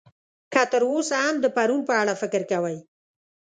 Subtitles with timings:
[0.53, 2.77] که تر اوسه هم د پرون په اړه فکر کوئ.